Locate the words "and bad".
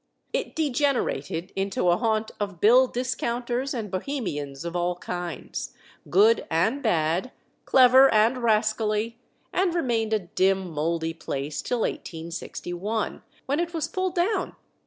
6.49-7.31